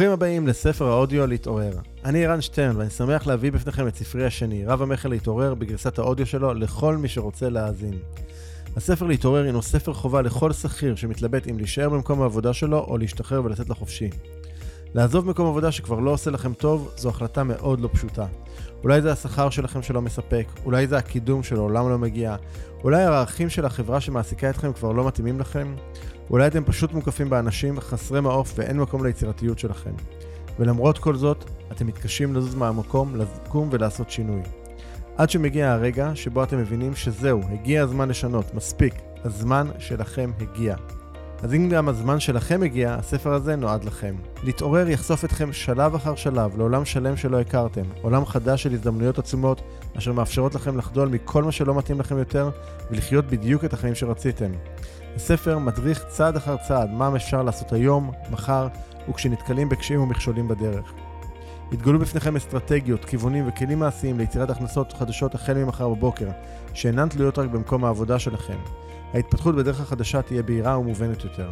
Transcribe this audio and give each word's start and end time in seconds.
ברוכים 0.00 0.12
הבאים 0.12 0.46
לספר 0.46 0.88
האודיו 0.88 1.26
להתעורר. 1.26 1.72
אני 2.04 2.26
ערן 2.26 2.40
שטרן 2.40 2.76
ואני 2.76 2.90
שמח 2.90 3.26
להביא 3.26 3.52
בפניכם 3.52 3.88
את 3.88 3.96
ספרי 3.96 4.26
השני, 4.26 4.66
רב 4.66 4.82
המכר 4.82 5.08
להתעורר, 5.08 5.54
בגרסת 5.54 5.98
האודיו 5.98 6.26
שלו 6.26 6.54
לכל 6.54 6.96
מי 6.96 7.08
שרוצה 7.08 7.48
להאזין. 7.48 7.98
הספר 8.76 9.06
להתעורר 9.06 9.44
הינו 9.44 9.62
ספר 9.62 9.92
חובה 9.92 10.22
לכל 10.22 10.52
שכיר 10.52 10.94
שמתלבט 10.94 11.48
אם 11.48 11.58
להישאר 11.58 11.88
במקום 11.88 12.22
העבודה 12.22 12.52
שלו 12.52 12.78
או 12.78 12.98
להשתחרר 12.98 13.44
ולצאת 13.44 13.68
לחופשי. 13.68 14.10
לעזוב 14.94 15.26
מקום 15.26 15.46
עבודה 15.46 15.72
שכבר 15.72 16.00
לא 16.00 16.10
עושה 16.10 16.30
לכם 16.30 16.54
טוב, 16.54 16.92
זו 16.96 17.08
החלטה 17.08 17.44
מאוד 17.44 17.80
לא 17.80 17.88
פשוטה. 17.92 18.26
אולי 18.82 19.02
זה 19.02 19.12
השכר 19.12 19.50
שלכם 19.50 19.82
שלא 19.82 20.02
מספק, 20.02 20.46
אולי 20.64 20.86
זה 20.86 20.98
הקידום 20.98 21.42
שלעולם 21.42 21.88
לא 21.88 21.98
מגיע, 21.98 22.36
אולי 22.84 23.02
הערכים 23.02 23.48
של 23.48 23.64
החברה 23.64 24.00
שמעסיקה 24.00 24.50
אתכם 24.50 24.72
כבר 24.72 24.92
לא 24.92 25.06
מתאימים 25.06 25.40
לכם, 25.40 25.74
אולי 26.30 26.46
אתם 26.46 26.64
פשוט 26.64 26.92
מוקפים 26.92 27.30
באנשים 27.30 27.80
חסרי 27.80 28.20
מעוף 28.20 28.52
ואין 28.56 28.80
מקום 28.80 29.06
ליצירתיות 29.06 29.58
שלכם. 29.58 29.90
ולמרות 30.58 30.98
כל 30.98 31.16
זאת, 31.16 31.44
אתם 31.72 31.86
מתקשים 31.86 32.34
לזוז 32.34 32.54
מהמקום, 32.54 33.16
לקום 33.16 33.68
ולעשות 33.72 34.10
שינוי. 34.10 34.40
עד 35.16 35.30
שמגיע 35.30 35.72
הרגע 35.72 36.10
שבו 36.14 36.42
אתם 36.42 36.58
מבינים 36.58 36.94
שזהו, 36.94 37.40
הגיע 37.52 37.82
הזמן 37.82 38.08
לשנות, 38.08 38.54
מספיק, 38.54 38.94
הזמן 39.24 39.66
שלכם 39.78 40.30
הגיע. 40.40 40.76
אז 41.42 41.54
אם 41.54 41.68
גם 41.68 41.88
הזמן 41.88 42.20
שלכם 42.20 42.62
הגיע, 42.62 42.94
הספר 42.94 43.32
הזה 43.32 43.56
נועד 43.56 43.84
לכם. 43.84 44.14
להתעורר 44.42 44.88
יחשוף 44.88 45.24
אתכם 45.24 45.52
שלב 45.52 45.94
אחר 45.94 46.14
שלב 46.14 46.58
לעולם 46.58 46.84
שלם 46.84 47.16
שלא 47.16 47.40
הכרתם, 47.40 47.84
עולם 48.02 48.26
חדש 48.26 48.62
של 48.62 48.72
הזדמנויות 48.72 49.18
עצומות, 49.18 49.62
אשר 49.98 50.12
מאפשרות 50.12 50.54
לכם 50.54 50.78
לחדול 50.78 51.08
מכל 51.08 51.44
מה 51.44 51.52
שלא 51.52 51.74
מתאים 51.74 52.00
לכם 52.00 52.18
יותר, 52.18 52.50
ולחיות 52.90 53.24
בדיוק 53.26 53.64
את 53.64 53.72
החיים 53.72 53.94
שרציתם. 53.94 54.50
הספר 55.16 55.58
מדריך 55.58 56.04
צעד 56.08 56.36
אחר 56.36 56.56
צעד 56.56 56.90
מה 56.90 57.16
אפשר 57.16 57.42
לעשות 57.42 57.72
היום, 57.72 58.10
מחר, 58.30 58.68
וכשנתקלים 59.08 59.68
בקשיים 59.68 60.00
ומכשולים 60.00 60.48
בדרך. 60.48 60.92
יתגלו 61.72 61.98
בפניכם 61.98 62.36
אסטרטגיות, 62.36 63.04
כיוונים 63.04 63.48
וכלים 63.48 63.78
מעשיים 63.78 64.18
ליצירת 64.18 64.50
הכנסות 64.50 64.92
חדשות 64.92 65.34
החל 65.34 65.54
ממחר 65.54 65.88
בבוקר, 65.88 66.28
שאינן 66.74 67.08
תלויות 67.08 67.38
רק 67.38 67.48
במקום 67.48 67.84
העבודה 67.84 68.18
שלכם. 68.18 68.58
ההתפתחות 69.14 69.56
בדרך 69.56 69.80
החדשה 69.80 70.22
תהיה 70.22 70.42
בהירה 70.42 70.78
ומובנת 70.78 71.24
יותר. 71.24 71.50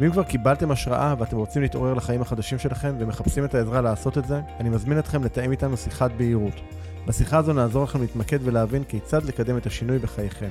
ואם 0.00 0.10
כבר 0.10 0.22
קיבלתם 0.22 0.70
השראה 0.70 1.14
ואתם 1.18 1.36
רוצים 1.36 1.62
להתעורר 1.62 1.94
לחיים 1.94 2.22
החדשים 2.22 2.58
שלכם 2.58 2.94
ומחפשים 2.98 3.44
את 3.44 3.54
העזרה 3.54 3.80
לעשות 3.80 4.18
את 4.18 4.24
זה, 4.24 4.40
אני 4.60 4.68
מזמין 4.68 4.98
אתכם 4.98 5.24
לתאם 5.24 5.50
איתנו 5.50 5.76
שיחת 5.76 6.10
בהירות. 6.16 6.60
בשיחה 7.06 7.38
הזו 7.38 7.52
נעזור 7.52 7.84
לכם 7.84 8.00
להתמקד 8.00 8.38
ולהבין 8.42 8.84
כיצד 8.84 9.24
לקדם 9.24 9.56
את 9.56 9.66
השינוי 9.66 9.98
בחייכם. 9.98 10.50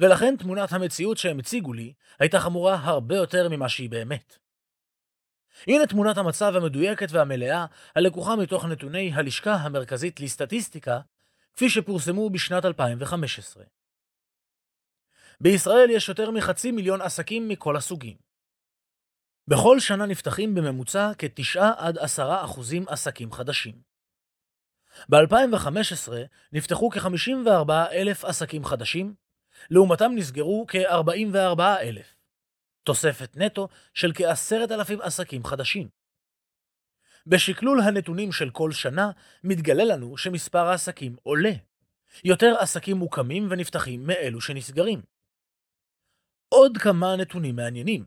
ולכן 0.00 0.36
תמונת 0.36 0.72
המציאות 0.72 1.18
שהם 1.18 1.38
הציגו 1.38 1.72
לי 1.72 1.92
הייתה 2.18 2.40
חמורה 2.40 2.74
הרבה 2.82 3.16
יותר 3.16 3.48
ממה 3.48 3.68
שהיא 3.68 3.90
באמת. 3.90 4.38
הנה 5.66 5.86
תמונת 5.86 6.16
המצב 6.16 6.56
המדויקת 6.56 7.06
והמלאה 7.10 7.66
הלקוחה 7.96 8.36
מתוך 8.36 8.64
נתוני 8.64 9.12
הלשכה 9.14 9.54
המרכזית 9.54 10.20
לסטטיסטיקה, 10.20 11.00
כפי 11.52 11.70
שפורסמו 11.70 12.30
בשנת 12.30 12.64
2015. 12.64 13.64
בישראל 15.40 15.90
יש 15.90 16.08
יותר 16.08 16.30
מחצי 16.30 16.70
מיליון 16.70 17.00
עסקים 17.00 17.48
מכל 17.48 17.76
הסוגים. 17.76 18.16
בכל 19.48 19.80
שנה 19.80 20.06
נפתחים 20.06 20.54
בממוצע 20.54 21.10
כ-9 21.18 21.60
עד 21.76 21.98
10 21.98 22.44
אחוזים 22.44 22.84
עסקים 22.88 23.32
חדשים. 23.32 23.89
ב-2015 25.08 26.12
נפתחו 26.52 26.90
כ-54 26.90 27.72
אלף 27.92 28.24
עסקים 28.24 28.64
חדשים, 28.64 29.14
לעומתם 29.70 30.12
נסגרו 30.14 30.66
כ-44 30.68 31.60
אלף, 31.80 32.16
תוספת 32.82 33.36
נטו 33.36 33.68
של 33.94 34.12
כ-10 34.14 34.74
אלפים 34.74 35.00
עסקים 35.00 35.44
חדשים. 35.44 35.88
בשקלול 37.26 37.80
הנתונים 37.80 38.32
של 38.32 38.50
כל 38.50 38.72
שנה, 38.72 39.10
מתגלה 39.44 39.84
לנו 39.84 40.16
שמספר 40.16 40.66
העסקים 40.66 41.16
עולה. 41.22 41.52
יותר 42.24 42.54
עסקים 42.58 42.96
מוקמים 42.96 43.48
ונפתחים 43.50 44.06
מאלו 44.06 44.40
שנסגרים. 44.40 45.02
עוד 46.48 46.78
כמה 46.78 47.16
נתונים 47.16 47.56
מעניינים. 47.56 48.04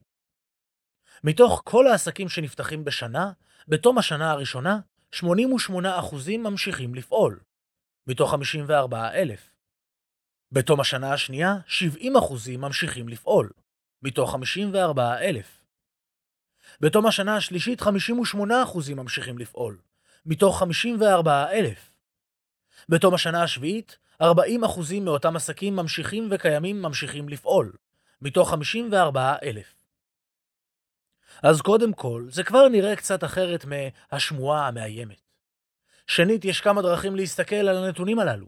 מתוך 1.24 1.62
כל 1.66 1.88
העסקים 1.88 2.30
שנפתחים 2.30 2.84
בשנה, 2.84 3.32
בתום 3.68 3.98
השנה 3.98 4.32
הראשונה, 4.32 4.80
88% 5.13 6.38
ממשיכים 6.38 6.96
לפעול, 6.96 7.40
מתוך 8.07 8.31
54,000. 8.31 9.50
בתום 10.51 10.79
השנה 10.79 11.13
השנייה, 11.13 11.56
70% 12.00 12.57
ממשיכים 12.57 13.09
לפעול, 13.09 13.50
מתוך 14.02 14.31
54,000. 14.31 15.46
בתום 16.81 17.06
השנה 17.06 17.35
השלישית, 17.35 17.81
58% 17.81 17.85
ממשיכים 18.96 19.38
לפעול, 19.38 19.78
מתוך 20.25 20.59
54,000. 20.59 21.91
בתום 22.90 23.13
השנה 23.13 23.44
השביעית, 23.44 23.97
40% 24.22 24.25
מאותם 25.02 25.35
עסקים 25.35 25.75
ממשיכים 25.75 26.28
וקיימים 26.31 26.81
ממשיכים 26.81 27.29
לפעול, 27.29 27.73
מתוך 28.22 28.50
54,000. 28.50 29.83
אז 31.44 31.62
קודם 31.62 31.94
כל, 31.94 32.26
זה 32.30 32.44
כבר 32.44 32.68
נראה 32.68 32.96
קצת 32.96 33.24
אחרת 33.24 33.66
מהשמועה 33.66 34.68
המאיימת. 34.68 35.22
שנית, 36.08 36.46
יש 36.46 36.62
כמה 36.62 36.81
דרכים 36.81 37.16
להסתכל 37.16 37.56
על 37.56 37.78
הנתונים 37.78 38.20
הללו. 38.20 38.48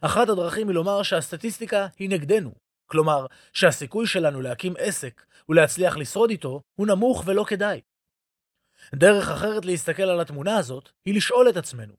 אחת 0.00 0.28
הדרכים 0.28 0.68
היא 0.68 0.74
לומר 0.74 1.02
שהסטטיסטיקה 1.02 1.86
היא 1.98 2.10
נגדנו, 2.10 2.52
כלומר, 2.86 3.26
שהסיכוי 3.52 4.06
שלנו 4.06 4.40
להקים 4.40 4.74
עסק 4.78 5.24
ולהצליח 5.48 5.96
לשרוד 5.96 6.30
איתו 6.30 6.62
הוא 6.74 6.86
נמוך 6.86 7.22
ולא 7.26 7.44
כדאי. 7.44 7.80
דרך 8.94 9.28
אחרת 9.28 9.64
להסתכל 9.64 10.02
על 10.02 10.20
התמונה 10.20 10.56
הזאת 10.56 10.88
היא 11.04 11.16
לשאול 11.16 11.48
את 11.48 11.56
עצמנו, 11.56 11.94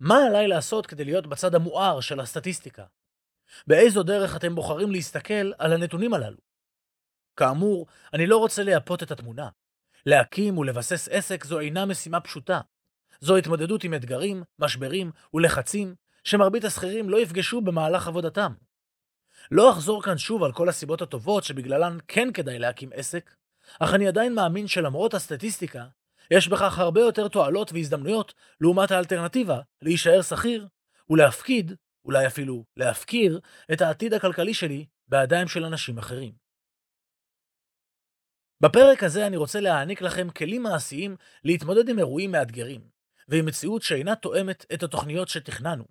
מה 0.00 0.26
עליי 0.26 0.48
לעשות 0.48 0.86
כדי 0.86 1.04
להיות 1.04 1.26
בצד 1.26 1.54
המואר 1.54 2.00
של 2.00 2.20
הסטטיסטיקה? 2.20 2.84
באיזו 3.66 4.02
דרך 4.02 4.36
אתם 4.36 4.54
בוחרים 4.54 4.90
להסתכל 4.90 5.52
על 5.58 5.72
הנתונים 5.72 6.14
הללו? 6.14 6.38
כאמור, 7.36 7.86
אני 8.12 8.26
לא 8.26 8.38
רוצה 8.38 8.62
לייפות 8.62 9.02
את 9.02 9.10
התמונה. 9.10 9.48
להקים 10.06 10.58
ולבסס 10.58 11.08
עסק 11.08 11.44
זו 11.44 11.60
אינה 11.60 11.86
משימה 11.86 12.20
פשוטה. 12.20 12.60
זו 13.20 13.36
התמודדות 13.36 13.84
עם 13.84 13.94
אתגרים, 13.94 14.42
משברים 14.58 15.10
ולחצים 15.34 15.94
שמרבית 16.24 16.64
השכירים 16.64 17.10
לא 17.10 17.20
יפגשו 17.20 17.60
במהלך 17.60 18.08
עבודתם. 18.08 18.52
לא 19.50 19.72
אחזור 19.72 20.02
כאן 20.02 20.18
שוב 20.18 20.42
על 20.42 20.52
כל 20.52 20.68
הסיבות 20.68 21.02
הטובות 21.02 21.44
שבגללן 21.44 21.98
כן 22.08 22.32
כדאי 22.32 22.58
להקים 22.58 22.90
עסק, 22.94 23.34
אך 23.80 23.94
אני 23.94 24.08
עדיין 24.08 24.34
מאמין 24.34 24.66
שלמרות 24.66 25.14
הסטטיסטיקה, 25.14 25.84
יש 26.30 26.48
בכך 26.48 26.78
הרבה 26.78 27.00
יותר 27.00 27.28
תועלות 27.28 27.72
והזדמנויות 27.72 28.34
לעומת 28.60 28.90
האלטרנטיבה 28.90 29.60
להישאר 29.82 30.22
שכיר 30.22 30.68
ולהפקיד, 31.10 31.72
אולי 32.04 32.26
אפילו 32.26 32.64
להפקיר, 32.76 33.40
את 33.72 33.80
העתיד 33.80 34.14
הכלכלי 34.14 34.54
שלי 34.54 34.86
בידיים 35.08 35.48
של 35.48 35.64
אנשים 35.64 35.98
אחרים. 35.98 36.43
בפרק 38.64 39.02
הזה 39.02 39.26
אני 39.26 39.36
רוצה 39.36 39.60
להעניק 39.60 40.02
לכם 40.02 40.30
כלים 40.30 40.62
מעשיים 40.62 41.16
להתמודד 41.44 41.88
עם 41.88 41.98
אירועים 41.98 42.32
מאתגרים, 42.32 42.80
ועם 43.28 43.46
מציאות 43.46 43.82
שאינה 43.82 44.14
תואמת 44.14 44.66
את 44.74 44.82
התוכניות 44.82 45.28
שתכננו. 45.28 45.84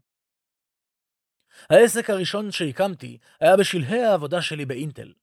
העסק 1.70 2.10
הראשון 2.10 2.52
שהקמתי 2.52 3.18
היה 3.40 3.58
בשלהי 3.58 4.04
העבודה 4.04 4.42
שלי 4.42 4.66
באינטל. 4.66 5.14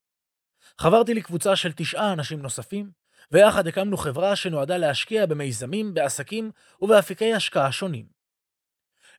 חברתי 0.78 1.14
לקבוצה 1.14 1.56
של 1.56 1.72
תשעה 1.72 2.12
אנשים 2.12 2.42
נוספים, 2.42 2.90
ויחד 3.32 3.66
הקמנו 3.66 3.96
חברה 3.96 4.36
שנועדה 4.36 4.76
להשקיע 4.76 5.26
במיזמים, 5.26 5.94
בעסקים 5.94 6.50
ובאפיקי 6.80 7.34
השקעה 7.34 7.72
שונים. 7.72 8.06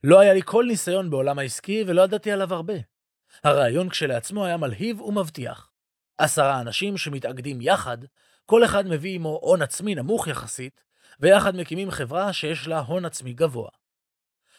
לא 0.04 0.20
היה 0.20 0.34
לי 0.34 0.40
כל 0.44 0.64
ניסיון 0.68 1.10
בעולם 1.10 1.38
העסקי 1.38 1.84
ולא 1.86 2.02
ידעתי 2.02 2.32
עליו 2.32 2.54
הרבה. 2.54 2.74
הרעיון 3.44 3.88
כשלעצמו 3.88 4.46
היה 4.46 4.56
מלהיב 4.56 5.00
ומבטיח. 5.00 5.71
עשרה 6.18 6.60
אנשים 6.60 6.96
שמתאגדים 6.96 7.60
יחד, 7.60 7.98
כל 8.46 8.64
אחד 8.64 8.86
מביא 8.86 9.14
עמו 9.14 9.38
הון 9.42 9.62
עצמי 9.62 9.94
נמוך 9.94 10.26
יחסית, 10.26 10.84
ויחד 11.20 11.56
מקימים 11.56 11.90
חברה 11.90 12.32
שיש 12.32 12.68
לה 12.68 12.78
הון 12.78 13.04
עצמי 13.04 13.32
גבוה. 13.32 13.70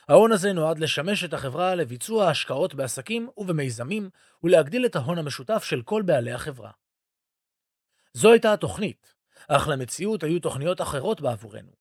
ההון 0.09 0.31
הזה 0.31 0.53
נועד 0.53 0.79
לשמש 0.79 1.23
את 1.23 1.33
החברה 1.33 1.75
לביצוע 1.75 2.29
השקעות 2.29 2.73
בעסקים 2.73 3.29
ובמיזמים 3.38 4.09
ולהגדיל 4.44 4.85
את 4.85 4.95
ההון 4.95 5.17
המשותף 5.17 5.63
של 5.63 5.81
כל 5.81 6.01
בעלי 6.01 6.31
החברה. 6.31 6.71
זו 8.13 8.31
הייתה 8.31 8.53
התוכנית, 8.53 9.13
אך 9.47 9.67
למציאות 9.67 10.23
היו 10.23 10.39
תוכניות 10.39 10.81
אחרות 10.81 11.21
בעבורנו. 11.21 11.71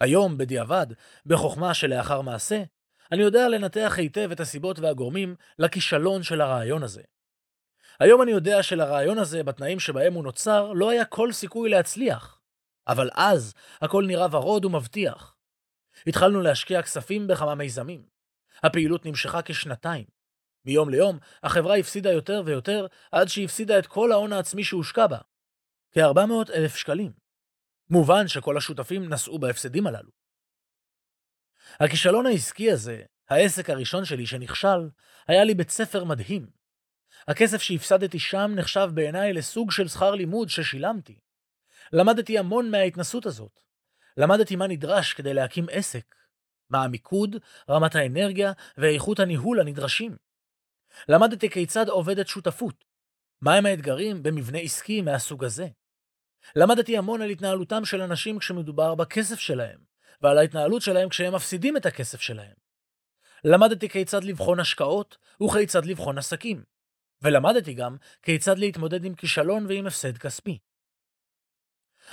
היום, 0.00 0.38
בדיעבד, 0.38 0.86
בחוכמה 1.26 1.74
שלאחר 1.74 2.20
מעשה, 2.20 2.62
אני 3.12 3.22
יודע 3.22 3.48
לנתח 3.48 3.94
היטב 3.96 4.30
את 4.32 4.40
הסיבות 4.40 4.78
והגורמים 4.78 5.34
לכישלון 5.58 6.22
של 6.22 6.40
הרעיון 6.40 6.82
הזה. 6.82 7.02
היום 8.00 8.22
אני 8.22 8.30
יודע 8.30 8.62
שלרעיון 8.62 9.18
הזה, 9.18 9.42
בתנאים 9.42 9.80
שבהם 9.80 10.14
הוא 10.14 10.24
נוצר, 10.24 10.72
לא 10.72 10.90
היה 10.90 11.04
כל 11.04 11.32
סיכוי 11.32 11.70
להצליח. 11.70 12.40
אבל 12.88 13.10
אז, 13.14 13.54
הכל 13.80 14.04
נראה 14.06 14.26
ורוד 14.30 14.64
ומבטיח. 14.64 15.36
התחלנו 16.06 16.40
להשקיע 16.40 16.82
כספים 16.82 17.26
בכמה 17.26 17.54
מיזמים. 17.54 18.02
הפעילות 18.62 19.06
נמשכה 19.06 19.40
כשנתיים. 19.44 20.04
מיום 20.64 20.90
ליום, 20.90 21.18
החברה 21.42 21.76
הפסידה 21.76 22.12
יותר 22.12 22.42
ויותר, 22.44 22.86
עד 23.12 23.28
שהפסידה 23.28 23.78
את 23.78 23.86
כל 23.86 24.12
ההון 24.12 24.32
העצמי 24.32 24.64
שהושקע 24.64 25.06
בה. 25.06 25.18
כ-400 25.92 26.52
אלף 26.54 26.76
שקלים. 26.76 27.12
מובן 27.90 28.28
שכל 28.28 28.56
השותפים 28.56 29.12
נשאו 29.12 29.38
בהפסדים 29.38 29.86
הללו. 29.86 30.10
הכישלון 31.80 32.26
העסקי 32.26 32.70
הזה, 32.70 33.02
העסק 33.28 33.70
הראשון 33.70 34.04
שלי 34.04 34.26
שנכשל, 34.26 34.88
היה 35.28 35.44
לי 35.44 35.54
בית 35.54 35.70
ספר 35.70 36.04
מדהים. 36.04 36.57
הכסף 37.28 37.62
שהפסדתי 37.62 38.18
שם 38.18 38.50
נחשב 38.54 38.90
בעיניי 38.94 39.32
לסוג 39.32 39.70
של 39.70 39.88
שכר 39.88 40.10
לימוד 40.10 40.48
ששילמתי. 40.48 41.18
למדתי 41.92 42.38
המון 42.38 42.70
מההתנסות 42.70 43.26
הזאת. 43.26 43.60
למדתי 44.16 44.56
מה 44.56 44.66
נדרש 44.66 45.12
כדי 45.12 45.34
להקים 45.34 45.66
עסק, 45.70 46.14
מה 46.70 46.84
המיקוד, 46.84 47.36
רמת 47.70 47.94
האנרגיה 47.94 48.52
ואיכות 48.78 49.20
הניהול 49.20 49.60
הנדרשים. 49.60 50.16
למדתי 51.08 51.50
כיצד 51.50 51.88
עובדת 51.88 52.28
שותפות, 52.28 52.84
מהם 53.42 53.66
האתגרים 53.66 54.22
במבנה 54.22 54.58
עסקי 54.58 55.00
מהסוג 55.00 55.44
הזה. 55.44 55.68
למדתי 56.56 56.98
המון 56.98 57.22
על 57.22 57.30
התנהלותם 57.30 57.84
של 57.84 58.02
אנשים 58.02 58.38
כשמדובר 58.38 58.94
בכסף 58.94 59.38
שלהם, 59.38 59.78
ועל 60.22 60.38
ההתנהלות 60.38 60.82
שלהם 60.82 61.08
כשהם 61.08 61.34
מפסידים 61.34 61.76
את 61.76 61.86
הכסף 61.86 62.20
שלהם. 62.20 62.54
למדתי 63.44 63.88
כיצד 63.88 64.24
לבחון 64.24 64.60
השקעות 64.60 65.18
וכיצד 65.42 65.84
לבחון 65.84 66.18
עסקים, 66.18 66.62
ולמדתי 67.22 67.74
גם 67.74 67.96
כיצד 68.22 68.58
להתמודד 68.58 69.04
עם 69.04 69.14
כישלון 69.14 69.66
ועם 69.66 69.86
הפסד 69.86 70.18
כספי. 70.18 70.58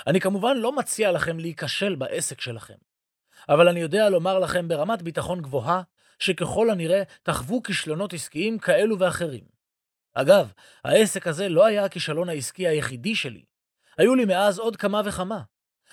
אני 0.07 0.19
כמובן 0.19 0.57
לא 0.57 0.75
מציע 0.75 1.11
לכם 1.11 1.39
להיכשל 1.39 1.95
בעסק 1.95 2.41
שלכם, 2.41 2.77
אבל 3.49 3.67
אני 3.69 3.79
יודע 3.79 4.09
לומר 4.09 4.39
לכם 4.39 4.67
ברמת 4.67 5.01
ביטחון 5.01 5.41
גבוהה, 5.41 5.81
שככל 6.19 6.69
הנראה 6.69 7.03
תחוו 7.23 7.63
כישלונות 7.63 8.13
עסקיים 8.13 8.59
כאלו 8.59 8.99
ואחרים. 8.99 9.43
אגב, 10.13 10.51
העסק 10.83 11.27
הזה 11.27 11.49
לא 11.49 11.65
היה 11.65 11.85
הכישלון 11.85 12.29
העסקי 12.29 12.67
היחידי 12.67 13.15
שלי. 13.15 13.45
היו 13.97 14.15
לי 14.15 14.25
מאז 14.25 14.59
עוד 14.59 14.75
כמה 14.75 15.01
וכמה, 15.05 15.41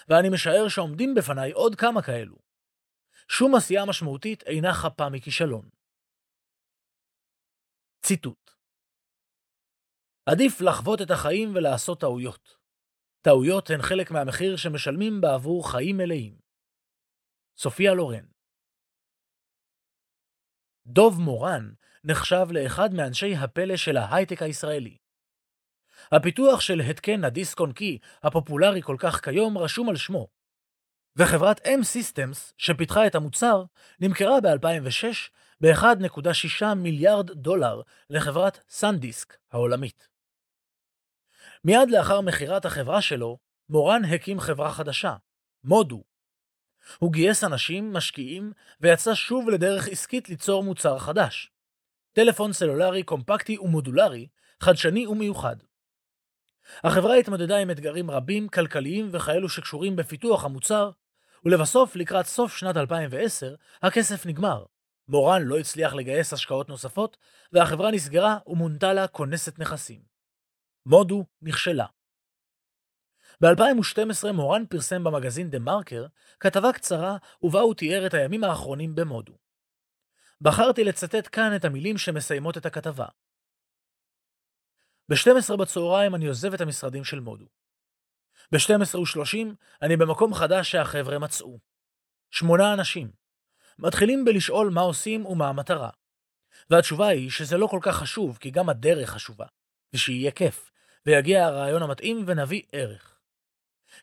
ואני 0.08 0.28
משער 0.28 0.68
שעומדים 0.68 1.14
בפניי 1.14 1.52
עוד 1.52 1.74
כמה 1.74 2.02
כאלו. 2.02 2.36
שום 3.28 3.54
עשייה 3.54 3.84
משמעותית 3.84 4.42
אינה 4.42 4.74
חפה 4.74 5.08
מכישלון. 5.08 5.68
ציטוט 8.02 8.51
עדיף 10.26 10.60
לחוות 10.60 11.02
את 11.02 11.10
החיים 11.10 11.54
ולעשות 11.54 12.00
טעויות. 12.00 12.56
טעויות 13.22 13.70
הן 13.70 13.82
חלק 13.82 14.10
מהמחיר 14.10 14.56
שמשלמים 14.56 15.20
בעבור 15.20 15.70
חיים 15.70 15.96
מלאים. 15.96 16.38
סופיה 17.56 17.94
לורן 17.94 18.24
דוב 20.86 21.20
מורן 21.20 21.72
נחשב 22.04 22.46
לאחד 22.50 22.94
מאנשי 22.94 23.34
הפלא 23.34 23.76
של 23.76 23.96
ההייטק 23.96 24.42
הישראלי. 24.42 24.96
הפיתוח 26.12 26.60
של 26.60 26.80
התקן 26.80 27.24
הדיסק 27.24 27.60
און 27.60 27.72
קי 27.72 27.98
הפופולרי 28.22 28.82
כל 28.82 28.96
כך 28.98 29.24
כיום 29.24 29.58
רשום 29.58 29.88
על 29.88 29.96
שמו, 29.96 30.28
וחברת 31.16 31.60
M-Systems 31.60 32.52
שפיתחה 32.58 33.06
את 33.06 33.14
המוצר 33.14 33.64
נמכרה 34.00 34.40
ב-2006 34.40 35.30
ב-1.6 35.60 36.74
מיליארד 36.76 37.30
דולר 37.30 37.80
לחברת 38.10 38.64
סנדיסק 38.68 39.36
העולמית. 39.52 40.11
מיד 41.64 41.90
לאחר 41.90 42.20
מכירת 42.20 42.64
החברה 42.64 43.02
שלו, 43.02 43.38
מורן 43.68 44.04
הקים 44.04 44.40
חברה 44.40 44.72
חדשה, 44.72 45.14
מודו. 45.64 46.02
הוא 46.98 47.12
גייס 47.12 47.44
אנשים, 47.44 47.92
משקיעים, 47.92 48.52
ויצא 48.80 49.14
שוב 49.14 49.50
לדרך 49.50 49.88
עסקית 49.88 50.28
ליצור 50.28 50.62
מוצר 50.62 50.98
חדש. 50.98 51.50
טלפון 52.12 52.52
סלולרי 52.52 53.02
קומפקטי 53.02 53.58
ומודולרי, 53.58 54.28
חדשני 54.60 55.06
ומיוחד. 55.06 55.56
החברה 56.84 57.14
התמודדה 57.14 57.58
עם 57.58 57.70
אתגרים 57.70 58.10
רבים, 58.10 58.48
כלכליים 58.48 59.08
וכאלו 59.12 59.48
שקשורים 59.48 59.96
בפיתוח 59.96 60.44
המוצר, 60.44 60.90
ולבסוף, 61.44 61.96
לקראת 61.96 62.26
סוף 62.26 62.56
שנת 62.56 62.76
2010, 62.76 63.54
הכסף 63.82 64.26
נגמר. 64.26 64.64
מורן 65.08 65.42
לא 65.42 65.58
הצליח 65.58 65.94
לגייס 65.94 66.32
השקעות 66.32 66.68
נוספות, 66.68 67.16
והחברה 67.52 67.90
נסגרה 67.90 68.38
ומונתה 68.46 68.92
לה 68.92 69.06
כונסת 69.06 69.58
נכסים. 69.58 70.11
מודו 70.86 71.26
נכשלה. 71.42 71.86
ב-2012 73.40 74.32
מורן 74.32 74.66
פרסם 74.66 75.04
במגזין 75.04 75.50
דה 75.50 75.58
מרקר 75.58 76.06
כתבה 76.40 76.72
קצרה 76.72 77.16
ובה 77.42 77.60
הוא 77.60 77.74
תיאר 77.74 78.06
את 78.06 78.14
הימים 78.14 78.44
האחרונים 78.44 78.94
במודו. 78.94 79.32
בחרתי 80.40 80.84
לצטט 80.84 81.28
כאן 81.32 81.56
את 81.56 81.64
המילים 81.64 81.98
שמסיימות 81.98 82.56
את 82.56 82.66
הכתבה. 82.66 83.06
ב-12 85.08 85.56
בצהריים 85.56 86.14
אני 86.14 86.26
עוזב 86.26 86.54
את 86.54 86.60
המשרדים 86.60 87.04
של 87.04 87.20
מודו. 87.20 87.46
ב-12:30 88.52 89.36
אני 89.82 89.96
במקום 89.96 90.34
חדש 90.34 90.70
שהחבר'ה 90.70 91.18
מצאו. 91.18 91.58
שמונה 92.30 92.74
אנשים. 92.74 93.12
מתחילים 93.78 94.24
בלשאול 94.24 94.70
מה 94.70 94.80
עושים 94.80 95.26
ומה 95.26 95.48
המטרה. 95.48 95.90
והתשובה 96.70 97.08
היא 97.08 97.30
שזה 97.30 97.56
לא 97.56 97.66
כל 97.66 97.78
כך 97.82 97.96
חשוב, 97.96 98.38
כי 98.38 98.50
גם 98.50 98.68
הדרך 98.68 99.10
חשובה, 99.10 99.46
ושיהיה 99.94 100.30
כיף, 100.30 100.71
ויגיע 101.06 101.46
הרעיון 101.46 101.82
המתאים 101.82 102.24
ונביא 102.26 102.62
ערך. 102.72 103.18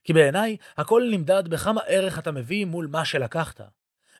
כי 0.03 0.13
בעיניי, 0.13 0.57
הכל 0.77 1.03
נמדד 1.11 1.47
בכמה 1.47 1.81
ערך 1.81 2.19
אתה 2.19 2.31
מביא 2.31 2.65
מול 2.65 2.87
מה 2.87 3.05
שלקחת. 3.05 3.61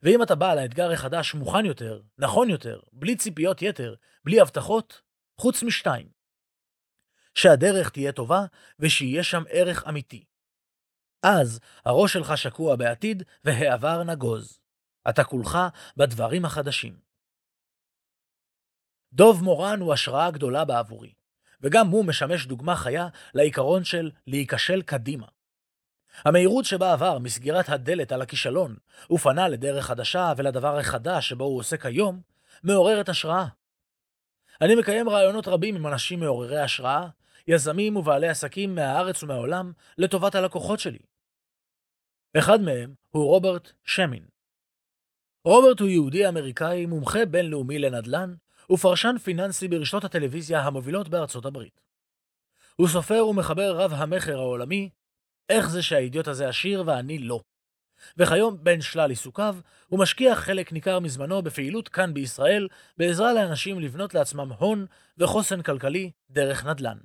ואם 0.04 0.24
אתה 0.24 0.36
בא 0.36 0.54
לאתגר 0.54 0.92
החדש 0.92 1.34
מוכן 1.34 1.66
יותר, 1.66 2.02
נכון 2.18 2.50
יותר, 2.50 2.80
בלי 2.94 3.16
ציפיות 3.16 3.62
יתר, 3.62 3.96
בלי 4.24 4.42
הבטחות, 4.42 5.02
חוץ 5.38 5.64
משתיים. 5.64 6.10
שהדרך 7.36 7.90
תהיה 7.90 8.12
טובה 8.12 8.46
ושיהיה 8.80 9.24
שם 9.24 9.44
ערך 9.50 9.88
אמיתי. 9.88 10.26
אז 11.24 11.60
הראש 11.86 12.14
שלך 12.14 12.38
שקוע 12.38 12.76
בעתיד 12.76 13.24
והעבר 13.44 14.04
נגוז. 14.04 14.60
אתה 15.10 15.24
כולך 15.24 15.58
בדברים 15.98 16.46
החדשים. 16.46 17.00
דוב 19.14 19.44
מורן 19.44 19.80
הוא 19.80 19.94
השראה 19.94 20.32
גדולה 20.32 20.66
בעבורי. 20.66 21.14
וגם 21.62 21.88
הוא 21.88 22.06
משמש 22.06 22.46
דוגמה 22.46 22.76
חיה 22.76 23.08
לעיקרון 23.34 23.84
של 23.84 24.12
להיכשל 24.28 24.82
קדימה. 24.82 25.28
המהירות 26.26 26.66
שבה 26.66 26.94
עבר 26.94 27.20
מסגירת 27.20 27.70
הדלת 27.70 28.12
על 28.12 28.22
הכישלון 28.22 28.76
ופנה 29.12 29.48
לדרך 29.48 29.86
חדשה 29.86 30.34
ולדבר 30.38 30.78
החדש 30.78 31.30
שבו 31.30 31.44
הוא 31.44 31.60
עוסק 31.60 31.86
היום, 31.86 32.22
מעוררת 32.64 33.10
השראה. 33.10 33.46
אני 34.62 34.76
מקיים 34.76 35.10
רעיונות 35.10 35.48
רבים 35.48 35.76
עם 35.76 35.88
אנשים 35.88 36.20
מעוררי 36.20 36.60
השראה, 36.60 37.08
יזמים 37.48 37.96
ובעלי 37.96 38.28
עסקים 38.28 38.76
מהארץ 38.76 39.24
ומהעולם 39.24 39.72
לטובת 39.98 40.36
הלקוחות 40.36 40.80
שלי. 40.80 41.00
אחד 42.38 42.62
מהם 42.62 42.94
הוא 43.10 43.26
רוברט 43.26 43.72
שמין. 43.86 44.24
רוברט 45.46 45.80
הוא 45.80 45.90
יהודי 45.90 46.28
אמריקאי 46.28 46.86
מומחה 46.86 47.26
בינלאומי 47.26 47.80
לנדל"ן 47.80 48.34
ופרשן 48.72 49.16
פיננסי 49.24 49.68
ברשתות 49.68 50.04
הטלוויזיה 50.04 50.62
המובילות 50.62 51.10
בארצות 51.10 51.46
הברית. 51.46 51.82
הוא 52.76 52.88
סופר 52.88 53.28
ומחבר 53.28 53.78
רב 53.78 53.94
המכר 53.94 54.38
העולמי, 54.38 54.90
איך 55.50 55.70
זה 55.70 55.84
שהאידיוט 55.84 56.28
הזה 56.28 56.50
עשיר 56.50 56.84
ואני 56.86 57.20
לא. 57.20 57.42
וכיום, 58.18 58.64
בין 58.64 58.82
שלל 58.82 59.10
עיסוקיו, 59.10 59.56
הוא 59.88 60.00
משקיע 60.00 60.36
חלק 60.36 60.74
ניכר 60.74 61.00
מזמנו 61.00 61.42
בפעילות 61.42 61.90
כאן 61.90 62.14
בישראל, 62.14 62.68
בעזרה 62.98 63.34
לאנשים 63.34 63.80
לבנות 63.80 64.14
לעצמם 64.14 64.52
הון 64.52 64.86
וחוסן 65.18 65.62
כלכלי 65.62 66.12
דרך 66.30 66.66
נדל"ן. 66.66 66.98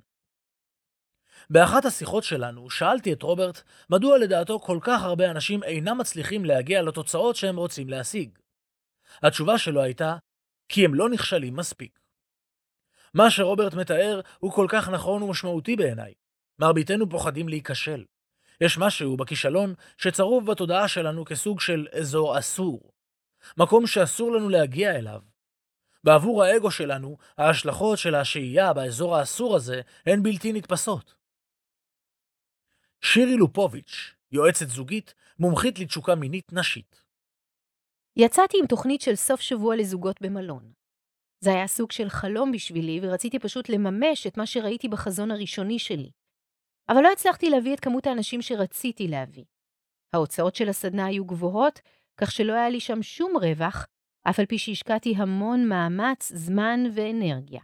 באחת 1.49 1.85
השיחות 1.85 2.23
שלנו 2.23 2.69
שאלתי 2.69 3.13
את 3.13 3.23
רוברט 3.23 3.61
מדוע 3.89 4.17
לדעתו 4.17 4.59
כל 4.59 4.79
כך 4.81 5.03
הרבה 5.03 5.31
אנשים 5.31 5.63
אינם 5.63 5.97
מצליחים 5.97 6.45
להגיע 6.45 6.81
לתוצאות 6.81 7.35
שהם 7.35 7.57
רוצים 7.57 7.89
להשיג. 7.89 8.29
התשובה 9.23 9.57
שלו 9.57 9.81
הייתה, 9.81 10.17
כי 10.69 10.85
הם 10.85 10.93
לא 10.93 11.09
נכשלים 11.09 11.55
מספיק. 11.55 11.99
מה 13.13 13.31
שרוברט 13.31 13.73
מתאר 13.73 14.21
הוא 14.39 14.51
כל 14.51 14.67
כך 14.69 14.89
נכון 14.89 15.23
ומשמעותי 15.23 15.75
בעיניי. 15.75 16.13
מרביתנו 16.59 17.09
פוחדים 17.09 17.49
להיכשל. 17.49 18.05
יש 18.61 18.77
משהו 18.77 19.17
בכישלון 19.17 19.73
שצרוב 19.97 20.51
בתודעה 20.51 20.87
שלנו 20.87 21.25
כסוג 21.25 21.59
של 21.59 21.87
אזור 21.99 22.39
אסור. 22.39 22.91
מקום 23.57 23.87
שאסור 23.87 24.31
לנו 24.31 24.49
להגיע 24.49 24.95
אליו. 24.95 25.21
בעבור 26.03 26.43
האגו 26.43 26.71
שלנו, 26.71 27.17
ההשלכות 27.37 27.97
של 27.97 28.15
השהייה 28.15 28.73
באזור 28.73 29.15
האסור 29.15 29.55
הזה 29.55 29.81
הן 30.05 30.23
בלתי 30.23 30.53
נתפסות. 30.53 31.15
שירי 33.01 33.37
לופוביץ', 33.37 34.13
יועצת 34.31 34.67
זוגית, 34.69 35.13
מומחית 35.39 35.79
לתשוקה 35.79 36.15
מינית 36.15 36.53
נשית. 36.53 37.04
יצאתי 38.17 38.57
עם 38.59 38.67
תוכנית 38.67 39.01
של 39.01 39.15
סוף 39.15 39.41
שבוע 39.41 39.75
לזוגות 39.75 40.21
במלון. 40.21 40.71
זה 41.43 41.49
היה 41.49 41.67
סוג 41.67 41.91
של 41.91 42.09
חלום 42.09 42.51
בשבילי, 42.51 42.99
ורציתי 43.03 43.39
פשוט 43.39 43.69
לממש 43.69 44.27
את 44.27 44.37
מה 44.37 44.45
שראיתי 44.45 44.87
בחזון 44.87 45.31
הראשוני 45.31 45.79
שלי. 45.79 46.11
אבל 46.89 47.01
לא 47.01 47.11
הצלחתי 47.11 47.49
להביא 47.49 47.73
את 47.73 47.79
כמות 47.79 48.07
האנשים 48.07 48.41
שרציתי 48.41 49.07
להביא. 49.07 49.43
ההוצאות 50.13 50.55
של 50.55 50.69
הסדנה 50.69 51.05
היו 51.05 51.25
גבוהות, 51.25 51.79
כך 52.17 52.31
שלא 52.31 52.53
היה 52.53 52.69
לי 52.69 52.79
שם 52.79 53.03
שום 53.03 53.33
רווח, 53.41 53.87
אף 54.29 54.39
על 54.39 54.45
פי 54.45 54.57
שהשקעתי 54.57 55.13
המון 55.17 55.69
מאמץ, 55.69 56.31
זמן 56.33 56.79
ואנרגיה. 56.95 57.61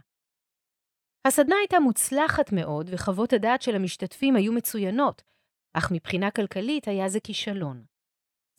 הסדנה 1.26 1.56
הייתה 1.60 1.80
מוצלחת 1.80 2.52
מאוד, 2.52 2.90
וחוות 2.92 3.32
הדעת 3.32 3.62
של 3.62 3.74
המשתתפים 3.74 4.36
היו 4.36 4.52
מצוינות, 4.52 5.22
אך 5.72 5.90
מבחינה 5.92 6.30
כלכלית 6.30 6.88
היה 6.88 7.08
זה 7.08 7.20
כישלון. 7.20 7.91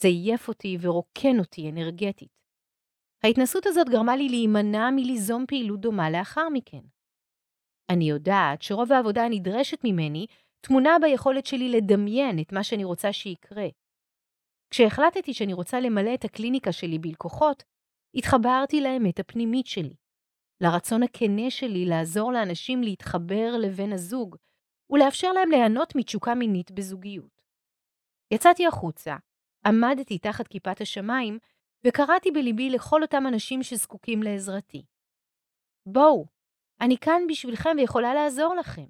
זה 0.01 0.07
עייף 0.07 0.47
אותי 0.47 0.77
ורוקן 0.81 1.39
אותי 1.39 1.69
אנרגטית. 1.69 2.33
ההתנסות 3.23 3.65
הזאת 3.65 3.89
גרמה 3.89 4.15
לי 4.15 4.29
להימנע 4.29 4.89
מליזום 4.95 5.45
פעילות 5.47 5.79
דומה 5.79 6.09
לאחר 6.09 6.49
מכן. 6.53 6.81
אני 7.91 8.09
יודעת 8.09 8.61
שרוב 8.61 8.91
העבודה 8.91 9.21
הנדרשת 9.25 9.79
ממני 9.83 10.25
טמונה 10.61 10.97
ביכולת 11.01 11.45
שלי 11.45 11.69
לדמיין 11.69 12.39
את 12.39 12.51
מה 12.53 12.63
שאני 12.63 12.83
רוצה 12.83 13.13
שיקרה. 13.13 13.67
כשהחלטתי 14.69 15.33
שאני 15.33 15.53
רוצה 15.53 15.79
למלא 15.79 16.13
את 16.13 16.25
הקליניקה 16.25 16.71
שלי 16.71 16.99
בלקוחות, 16.99 17.63
התחברתי 18.15 18.81
לאמת 18.81 19.19
הפנימית 19.19 19.65
שלי, 19.65 19.95
לרצון 20.61 21.03
הכנה 21.03 21.49
שלי 21.49 21.85
לעזור 21.85 22.31
לאנשים 22.31 22.83
להתחבר 22.83 23.57
לבן 23.61 23.93
הזוג 23.93 24.35
ולאפשר 24.89 25.31
להם 25.31 25.49
ליהנות 25.51 25.95
מתשוקה 25.95 26.35
מינית 26.35 26.71
בזוגיות. 26.71 27.41
יצאתי 28.33 28.67
החוצה, 28.67 29.15
עמדתי 29.65 30.17
תחת 30.17 30.47
כיפת 30.47 30.81
השמיים 30.81 31.39
וקראתי 31.87 32.31
בליבי 32.31 32.69
לכל 32.69 33.01
אותם 33.01 33.23
אנשים 33.27 33.63
שזקוקים 33.63 34.23
לעזרתי. 34.23 34.85
בואו, 35.85 36.25
אני 36.81 36.97
כאן 36.97 37.21
בשבילכם 37.29 37.75
ויכולה 37.77 38.13
לעזור 38.13 38.55
לכם. 38.55 38.85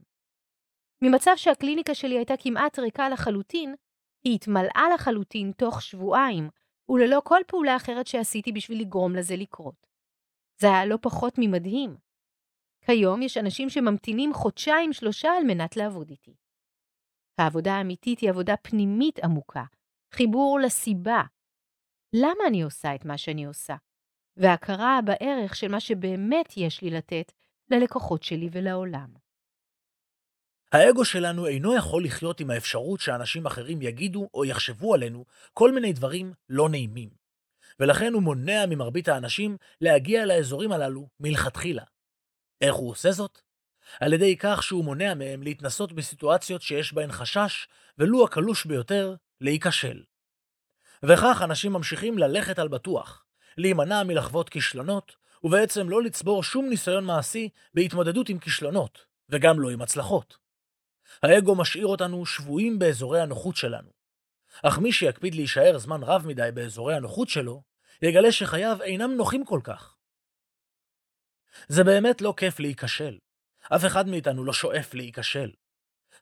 ממצב 1.02 1.32
שהקליניקה 1.36 1.96
שלי 1.96 2.18
הייתה 2.18 2.34
כמעט 2.40 2.80
ריקה 2.80 3.10
לחלוטין, 3.10 3.76
היא 4.24 4.36
התמלאה 4.36 4.84
לחלוטין 4.94 5.52
תוך 5.52 5.82
שבועיים, 5.82 6.50
וללא 6.90 7.22
כל 7.24 7.40
פעולה 7.48 7.76
אחרת 7.76 8.08
שעשיתי 8.08 8.52
בשביל 8.52 8.82
לגרום 8.82 9.16
לזה 9.16 9.36
לקרות. 9.36 9.88
זה 10.62 10.68
היה 10.68 10.86
לא 10.86 10.98
פחות 11.02 11.34
ממדהים. 11.38 11.98
כיום 12.86 13.22
יש 13.22 13.38
אנשים 13.38 13.70
שממתינים 13.70 14.34
חודשיים-שלושה 14.34 15.30
על 15.38 15.44
מנת 15.44 15.78
לעבוד 15.78 16.10
איתי. 16.10 16.36
העבודה 17.38 17.74
האמיתית 17.74 18.20
היא 18.20 18.30
עבודה 18.30 18.58
פנימית 18.58 19.20
עמוקה, 19.20 19.64
חיבור 20.16 20.60
לסיבה. 20.64 21.22
למה 22.14 22.48
אני 22.48 22.62
עושה 22.62 22.96
את 22.96 23.06
מה 23.06 23.18
שאני 23.18 23.46
עושה? 23.46 23.76
והכרה 24.38 25.00
בערך 25.06 25.56
של 25.56 25.68
מה 25.68 25.80
שבאמת 25.80 26.54
יש 26.58 26.82
לי 26.82 26.90
לתת 26.90 27.32
ללקוחות 27.72 28.24
שלי 28.24 28.50
ולעולם. 28.52 29.14
האגו 30.72 31.06
שלנו 31.06 31.48
אינו 31.48 31.76
יכול 31.76 32.06
לחיות 32.06 32.40
עם 32.40 32.50
האפשרות 32.50 33.00
שאנשים 33.00 33.46
אחרים 33.46 33.82
יגידו 33.82 34.30
או 34.34 34.46
יחשבו 34.46 34.94
עלינו 34.94 35.26
כל 35.54 35.72
מיני 35.72 35.94
דברים 35.94 36.34
לא 36.50 36.70
נעימים. 36.70 37.10
ולכן 37.80 38.14
הוא 38.14 38.24
מונע 38.24 38.66
ממרבית 38.70 39.08
האנשים 39.08 39.58
להגיע 39.82 40.26
לאזורים 40.26 40.72
הללו 40.72 41.08
מלכתחילה. 41.20 41.84
איך 42.62 42.76
הוא 42.76 42.92
עושה 42.92 43.12
זאת? 43.12 43.42
על 44.00 44.14
ידי 44.14 44.38
כך 44.38 44.64
שהוא 44.64 44.86
מונע 44.86 45.14
מהם 45.14 45.44
להתנסות 45.44 45.94
בסיטואציות 45.94 46.62
שיש 46.62 46.94
בהן 46.94 47.12
חשש, 47.12 47.68
ולו 47.98 48.26
הקלוש 48.26 48.66
ביותר, 48.66 49.16
להיכשל. 49.44 50.04
וכך 51.04 51.42
אנשים 51.44 51.74
ממשיכים 51.74 52.18
ללכת 52.18 52.60
על 52.60 52.68
בטוח, 52.68 53.26
להימנע 53.58 54.04
מלחוות 54.04 54.50
כישלונות, 54.50 55.16
ובעצם 55.44 55.90
לא 55.90 56.04
לצבור 56.04 56.44
שום 56.44 56.70
ניסיון 56.70 57.06
מעשי 57.06 57.50
בהתמודדות 57.74 58.30
עם 58.30 58.40
כישלונות, 58.40 59.06
וגם 59.30 59.60
לא 59.60 59.70
עם 59.70 59.82
הצלחות. 59.82 60.38
האגו 61.24 61.56
משאיר 61.56 61.88
אותנו 61.88 62.26
שבויים 62.26 62.80
באזורי 62.80 63.22
הנוחות 63.22 63.56
שלנו. 63.56 63.90
אך 64.64 64.78
מי 64.80 64.94
שיקפיד 64.94 65.36
להישאר 65.36 65.78
זמן 65.78 66.04
רב 66.04 66.28
מדי 66.28 66.50
באזורי 66.54 66.96
הנוחות 66.96 67.30
שלו, 67.30 67.64
יגלה 68.02 68.32
שחייו 68.32 68.78
אינם 68.84 69.12
נוחים 69.12 69.46
כל 69.46 69.60
כך. 69.64 69.96
זה 71.68 71.84
באמת 71.84 72.22
לא 72.22 72.34
כיף 72.38 72.60
להיכשל. 72.60 73.18
אף 73.76 73.86
אחד 73.86 74.08
מאיתנו 74.08 74.44
לא 74.44 74.54
שואף 74.54 74.94
להיכשל. 74.94 75.52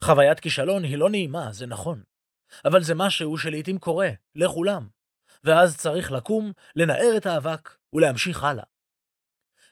חוויית 0.03 0.39
כישלון 0.39 0.83
היא 0.83 0.97
לא 0.97 1.09
נעימה, 1.09 1.51
זה 1.51 1.65
נכון. 1.65 2.03
אבל 2.65 2.83
זה 2.83 2.95
משהו 2.95 3.37
שלעיתים 3.37 3.79
קורה, 3.79 4.09
לכולם. 4.35 4.87
ואז 5.43 5.77
צריך 5.77 6.11
לקום, 6.11 6.51
לנער 6.75 7.17
את 7.17 7.25
האבק 7.25 7.77
ולהמשיך 7.93 8.43
הלאה. 8.43 8.63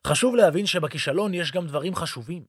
חשוב 0.08 0.36
להבין 0.36 0.66
שבכישלון 0.66 1.34
יש 1.34 1.52
גם 1.52 1.68
דברים 1.68 1.96
חשובים. 1.96 2.46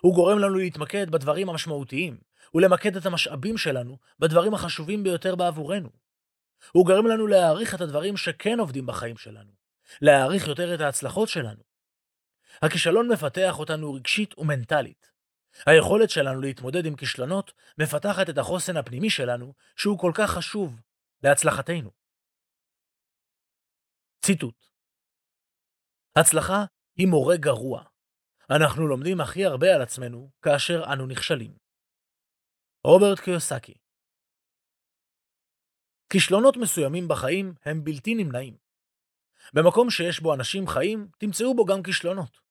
הוא 0.00 0.14
גורם 0.14 0.38
לנו 0.38 0.54
להתמקד 0.54 1.10
בדברים 1.10 1.48
המשמעותיים, 1.48 2.18
ולמקד 2.54 2.96
את 2.96 3.06
המשאבים 3.06 3.58
שלנו 3.58 3.98
בדברים 4.18 4.54
החשובים 4.54 5.02
ביותר 5.02 5.36
בעבורנו. 5.36 5.88
הוא 6.72 6.86
גורם 6.86 7.06
לנו 7.06 7.26
להעריך 7.26 7.74
את 7.74 7.80
הדברים 7.80 8.16
שכן 8.16 8.60
עובדים 8.60 8.86
בחיים 8.86 9.16
שלנו, 9.16 9.50
להעריך 10.02 10.46
יותר 10.46 10.74
את 10.74 10.80
ההצלחות 10.80 11.28
שלנו. 11.28 11.62
הכישלון 12.62 13.08
מפתח 13.12 13.58
אותנו 13.58 13.94
רגשית 13.94 14.38
ומנטלית. 14.38 15.10
היכולת 15.66 16.10
שלנו 16.10 16.40
להתמודד 16.40 16.86
עם 16.86 16.96
כישלונות 16.96 17.52
מפתחת 17.78 18.30
את 18.30 18.38
החוסן 18.38 18.76
הפנימי 18.76 19.10
שלנו, 19.10 19.54
שהוא 19.76 19.98
כל 19.98 20.12
כך 20.14 20.30
חשוב 20.30 20.80
להצלחתנו. 21.22 21.90
ציטוט 24.24 24.66
הצלחה 26.16 26.64
היא 26.96 27.06
מורה 27.06 27.36
גרוע, 27.36 27.84
אנחנו 28.50 28.86
לומדים 28.86 29.20
הכי 29.20 29.44
הרבה 29.44 29.74
על 29.74 29.82
עצמנו 29.82 30.30
כאשר 30.42 30.84
אנו 30.92 31.06
נכשלים. 31.06 31.56
רוברט 32.84 33.20
קיוסקי 33.20 33.74
כישלונות 36.12 36.56
מסוימים 36.56 37.08
בחיים 37.08 37.54
הם 37.64 37.84
בלתי 37.84 38.14
נמנעים. 38.14 38.56
במקום 39.54 39.90
שיש 39.90 40.20
בו 40.20 40.34
אנשים 40.34 40.68
חיים, 40.68 41.08
תמצאו 41.18 41.54
בו 41.56 41.64
גם 41.64 41.82
כישלונות. 41.82 42.45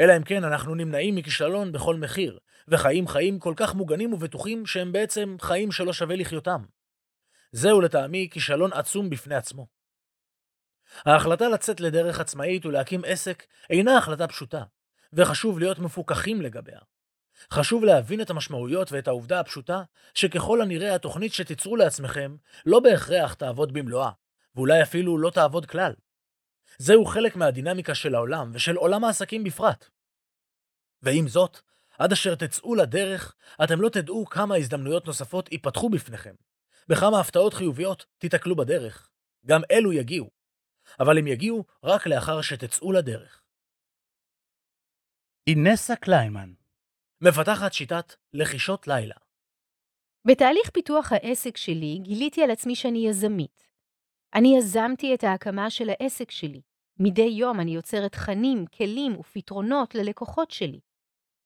אלא 0.00 0.16
אם 0.16 0.22
כן 0.22 0.44
אנחנו 0.44 0.74
נמנעים 0.74 1.14
מכישלון 1.14 1.72
בכל 1.72 1.96
מחיר, 1.96 2.38
וחיים 2.68 3.08
חיים 3.08 3.38
כל 3.38 3.54
כך 3.56 3.74
מוגנים 3.74 4.12
ובטוחים 4.12 4.66
שהם 4.66 4.92
בעצם 4.92 5.36
חיים 5.40 5.72
שלא 5.72 5.92
שווה 5.92 6.16
לחיותם. 6.16 6.64
זהו 7.52 7.80
לטעמי 7.80 8.28
כישלון 8.30 8.72
עצום 8.72 9.10
בפני 9.10 9.34
עצמו. 9.34 9.66
ההחלטה 11.06 11.48
לצאת 11.48 11.80
לדרך 11.80 12.20
עצמאית 12.20 12.66
ולהקים 12.66 13.02
עסק 13.06 13.44
אינה 13.70 13.98
החלטה 13.98 14.26
פשוטה, 14.26 14.62
וחשוב 15.12 15.58
להיות 15.58 15.78
מפוקחים 15.78 16.42
לגביה. 16.42 16.78
חשוב 17.52 17.84
להבין 17.84 18.20
את 18.20 18.30
המשמעויות 18.30 18.92
ואת 18.92 19.08
העובדה 19.08 19.40
הפשוטה 19.40 19.82
שככל 20.14 20.60
הנראה 20.62 20.94
התוכנית 20.94 21.32
שתיצרו 21.32 21.76
לעצמכם 21.76 22.36
לא 22.66 22.80
בהכרח 22.80 23.34
תעבוד 23.34 23.72
במלואה, 23.72 24.10
ואולי 24.54 24.82
אפילו 24.82 25.18
לא 25.18 25.30
תעבוד 25.30 25.66
כלל. 25.66 25.92
זהו 26.78 27.04
חלק 27.04 27.36
מהדינמיקה 27.36 27.94
של 27.94 28.14
העולם 28.14 28.50
ושל 28.52 28.76
עולם 28.76 29.04
העסקים 29.04 29.44
בפרט. 29.44 29.88
ועם 31.02 31.28
זאת, 31.28 31.58
עד 31.98 32.12
אשר 32.12 32.34
תצאו 32.34 32.74
לדרך, 32.74 33.34
אתם 33.64 33.80
לא 33.80 33.88
תדעו 33.88 34.26
כמה 34.26 34.56
הזדמנויות 34.56 35.06
נוספות 35.06 35.52
ייפתחו 35.52 35.90
בפניכם, 35.90 36.34
בכמה 36.88 37.20
הפתעות 37.20 37.54
חיוביות 37.54 38.06
תיתקלו 38.18 38.56
בדרך. 38.56 39.10
גם 39.46 39.60
אלו 39.70 39.92
יגיעו. 39.92 40.30
אבל 41.00 41.18
הם 41.18 41.26
יגיעו 41.26 41.64
רק 41.84 42.06
לאחר 42.06 42.42
שתצאו 42.42 42.92
לדרך. 42.92 43.42
אינסה 45.46 45.96
קליימן, 45.96 46.52
מפתחת 47.20 47.72
שיטת 47.72 48.14
לחישות 48.32 48.88
לילה. 48.88 49.14
בתהליך 50.26 50.70
פיתוח 50.70 51.12
העסק 51.12 51.56
שלי 51.56 51.98
גיליתי 52.02 52.42
על 52.42 52.50
עצמי 52.50 52.76
שאני 52.76 53.08
יזמית. 53.08 53.68
אני 54.34 54.56
יזמתי 54.58 55.14
את 55.14 55.24
ההקמה 55.24 55.70
של 55.70 55.90
העסק 55.90 56.30
שלי. 56.30 56.60
מדי 57.00 57.22
יום 57.22 57.60
אני 57.60 57.74
יוצרת 57.74 58.12
תכנים, 58.12 58.66
כלים 58.66 59.18
ופתרונות 59.20 59.94
ללקוחות 59.94 60.50
שלי. 60.50 60.80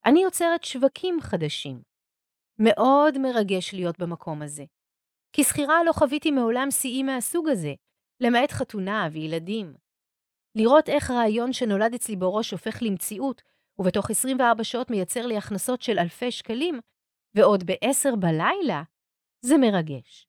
אני 0.05 0.23
יוצרת 0.23 0.65
שווקים 0.65 1.21
חדשים. 1.21 1.83
מאוד 2.59 3.19
מרגש 3.19 3.75
להיות 3.75 3.99
במקום 3.99 4.43
הזה. 4.43 4.65
כשכירה 5.33 5.85
לא 5.87 5.93
חוויתי 5.93 6.31
מעולם 6.31 6.71
שיאים 6.71 7.07
מהסוג 7.07 7.49
הזה, 7.49 7.75
למעט 8.21 8.53
חתונה 8.53 9.09
וילדים. 9.13 9.75
לראות 10.55 10.89
איך 10.89 11.11
רעיון 11.11 11.53
שנולד 11.53 11.95
אצלי 11.95 12.17
בראש 12.17 12.51
הופך 12.51 12.83
למציאות, 12.83 13.43
ובתוך 13.79 14.11
24 14.11 14.65
שעות 14.65 14.91
מייצר 14.91 15.27
לי 15.27 15.37
הכנסות 15.37 15.83
של 15.83 15.99
אלפי 15.99 16.31
שקלים, 16.31 16.81
ועוד 17.35 17.65
ב-10 17.67 18.17
בלילה, 18.17 18.83
זה 19.41 19.59
מרגש. 19.59 20.29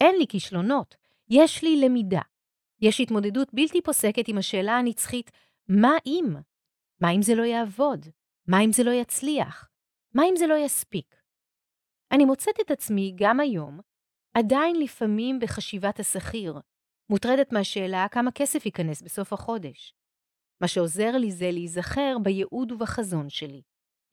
אין 0.00 0.16
לי 0.18 0.26
כישלונות, 0.28 0.96
יש 1.30 1.62
לי 1.62 1.80
למידה. 1.80 2.20
יש 2.80 3.00
התמודדות 3.00 3.54
בלתי 3.54 3.82
פוסקת 3.82 4.28
עם 4.28 4.38
השאלה 4.38 4.72
הנצחית, 4.72 5.30
מה 5.68 5.92
אם? 6.06 6.26
מה 7.00 7.10
אם 7.10 7.22
זה 7.22 7.34
לא 7.34 7.42
יעבוד? 7.42 8.06
מה 8.48 8.60
אם 8.64 8.72
זה 8.72 8.84
לא 8.84 8.90
יצליח? 8.90 9.68
מה 10.14 10.22
אם 10.30 10.36
זה 10.36 10.46
לא 10.46 10.54
יספיק? 10.54 11.16
אני 12.12 12.24
מוצאת 12.24 12.60
את 12.60 12.70
עצמי 12.70 13.12
גם 13.16 13.40
היום, 13.40 13.80
עדיין 14.34 14.76
לפעמים 14.76 15.38
בחשיבת 15.38 16.00
השכיר, 16.00 16.54
מוטרדת 17.10 17.52
מהשאלה 17.52 18.06
כמה 18.10 18.30
כסף 18.30 18.66
ייכנס 18.66 19.02
בסוף 19.02 19.32
החודש. 19.32 19.94
מה 20.60 20.68
שעוזר 20.68 21.16
לי 21.16 21.30
זה 21.30 21.50
להיזכר 21.50 22.16
בייעוד 22.22 22.72
ובחזון 22.72 23.28
שלי. 23.28 23.62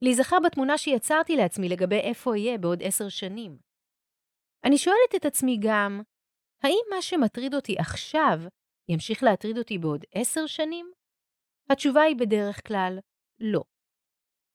להיזכר 0.02 0.38
בתמונה 0.46 0.78
שיצרתי 0.78 1.36
לעצמי 1.36 1.70
לגבי 1.70 2.00
איפה 2.00 2.32
אהיה 2.32 2.58
בעוד 2.58 2.84
עשר 2.84 3.10
שנים. 3.10 3.58
אני 4.64 4.78
שואלת 4.78 5.16
את 5.16 5.26
עצמי 5.26 5.58
גם, 5.62 6.02
האם 6.64 6.80
מה 6.96 7.02
שמטריד 7.02 7.54
אותי 7.54 7.76
עכשיו 7.80 8.40
ימשיך 8.90 9.24
להטריד 9.24 9.58
אותי 9.58 9.78
בעוד 9.78 10.06
עשר 10.12 10.46
שנים? 10.46 10.92
התשובה 11.70 12.02
היא 12.02 12.16
בדרך 12.16 12.68
כלל 12.68 13.00
לא. 13.40 13.64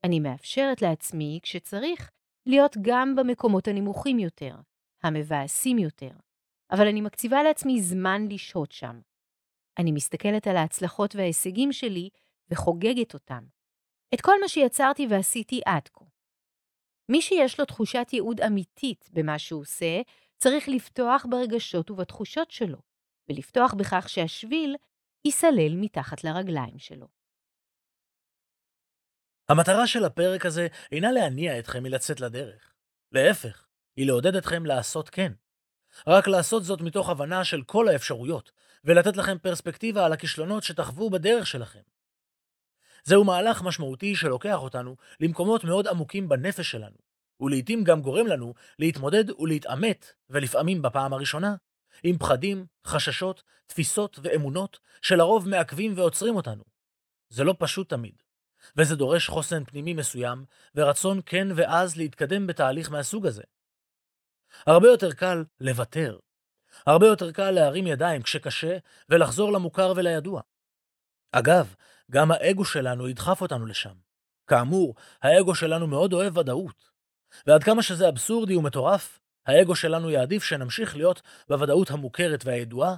אני 0.04 0.20
מאפשרת 0.20 0.82
לעצמי, 0.82 1.40
כשצריך, 1.42 2.10
להיות 2.46 2.76
גם 2.82 3.14
במקומות 3.16 3.68
הנמוכים 3.68 4.18
יותר, 4.18 4.54
המבאסים 5.02 5.78
יותר, 5.78 6.10
אבל 6.70 6.88
אני 6.88 7.00
מקציבה 7.00 7.42
לעצמי 7.42 7.82
זמן 7.82 8.28
לשהות 8.30 8.72
שם. 8.72 9.00
אני 9.78 9.92
מסתכלת 9.92 10.46
על 10.46 10.56
ההצלחות 10.56 11.16
וההישגים 11.16 11.72
שלי 11.72 12.08
וחוגגת 12.50 13.14
אותם. 13.14 13.44
את 14.14 14.20
כל 14.20 14.40
מה 14.40 14.48
שיצרתי 14.48 15.06
ועשיתי 15.10 15.60
עד 15.66 15.88
כה. 15.88 16.04
מי 17.08 17.22
שיש 17.22 17.60
לו 17.60 17.66
תחושת 17.66 18.08
ייעוד 18.12 18.40
אמיתית 18.40 19.10
במה 19.12 19.38
שהוא 19.38 19.60
עושה, 19.60 20.00
צריך 20.42 20.68
לפתוח 20.68 21.26
ברגשות 21.30 21.90
ובתחושות 21.90 22.50
שלו, 22.50 22.78
ולפתוח 23.28 23.74
בכך 23.74 24.08
שהשביל 24.08 24.76
ייסלל 25.24 25.76
מתחת 25.76 26.24
לרגליים 26.24 26.78
שלו. 26.78 27.08
המטרה 29.48 29.86
של 29.86 30.04
הפרק 30.04 30.46
הזה 30.46 30.66
אינה 30.92 31.12
להניע 31.12 31.58
אתכם 31.58 31.82
מלצאת 31.82 32.20
לדרך. 32.20 32.74
להפך, 33.12 33.66
היא 33.96 34.06
לעודד 34.06 34.36
אתכם 34.36 34.66
לעשות 34.66 35.08
כן. 35.08 35.32
רק 36.06 36.28
לעשות 36.28 36.64
זאת 36.64 36.80
מתוך 36.80 37.08
הבנה 37.08 37.44
של 37.44 37.62
כל 37.62 37.88
האפשרויות, 37.88 38.52
ולתת 38.84 39.16
לכם 39.16 39.38
פרספקטיבה 39.38 40.06
על 40.06 40.12
הכישלונות 40.12 40.62
שתחוו 40.62 41.10
בדרך 41.10 41.46
שלכם. 41.46 41.82
זהו 43.04 43.24
מהלך 43.24 43.62
משמעותי 43.62 44.14
שלוקח 44.14 44.58
אותנו 44.58 44.96
למקומות 45.20 45.64
מאוד 45.64 45.86
עמוקים 45.88 46.28
בנפש 46.28 46.70
שלנו, 46.70 47.11
ולעיתים 47.42 47.84
גם 47.84 48.02
גורם 48.02 48.26
לנו 48.26 48.54
להתמודד 48.78 49.30
ולהתעמת, 49.30 50.12
ולפעמים 50.30 50.82
בפעם 50.82 51.12
הראשונה, 51.12 51.54
עם 52.02 52.18
פחדים, 52.18 52.66
חששות, 52.86 53.42
תפיסות 53.66 54.18
ואמונות 54.22 54.78
שלרוב 55.02 55.48
מעכבים 55.48 55.92
ועוצרים 55.96 56.36
אותנו. 56.36 56.64
זה 57.28 57.44
לא 57.44 57.54
פשוט 57.58 57.88
תמיד, 57.88 58.22
וזה 58.76 58.96
דורש 58.96 59.28
חוסן 59.28 59.64
פנימי 59.64 59.94
מסוים 59.94 60.44
ורצון 60.74 61.20
כן 61.26 61.48
ועז 61.56 61.96
להתקדם 61.96 62.46
בתהליך 62.46 62.90
מהסוג 62.90 63.26
הזה. 63.26 63.42
הרבה 64.66 64.88
יותר 64.88 65.12
קל 65.12 65.44
לוותר. 65.60 66.18
הרבה 66.86 67.06
יותר 67.06 67.32
קל 67.32 67.50
להרים 67.50 67.86
ידיים 67.86 68.22
כשקשה 68.22 68.78
ולחזור 69.08 69.52
למוכר 69.52 69.92
ולידוע. 69.96 70.40
אגב, 71.32 71.74
גם 72.10 72.30
האגו 72.32 72.64
שלנו 72.64 73.08
ידחף 73.08 73.40
אותנו 73.40 73.66
לשם. 73.66 73.94
כאמור, 74.46 74.94
האגו 75.22 75.54
שלנו 75.54 75.86
מאוד 75.86 76.12
אוהב 76.12 76.36
ודאות. 76.36 76.91
ועד 77.46 77.64
כמה 77.64 77.82
שזה 77.82 78.08
אבסורדי 78.08 78.56
ומטורף, 78.56 79.18
האגו 79.46 79.76
שלנו 79.76 80.10
יעדיף 80.10 80.44
שנמשיך 80.44 80.96
להיות 80.96 81.22
בוודאות 81.48 81.90
המוכרת 81.90 82.44
והידועה, 82.44 82.96